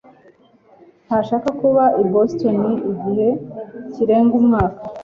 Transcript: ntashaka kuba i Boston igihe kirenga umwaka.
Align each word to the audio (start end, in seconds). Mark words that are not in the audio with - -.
ntashaka 1.05 1.49
kuba 1.59 1.83
i 2.01 2.03
Boston 2.11 2.61
igihe 2.91 3.27
kirenga 3.93 4.33
umwaka. 4.41 4.81